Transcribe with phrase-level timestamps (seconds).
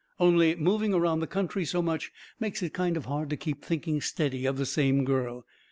[0.19, 4.01] Only moving around the country so much makes it kind of hard to keep thinking
[4.01, 5.45] steady of the same girl.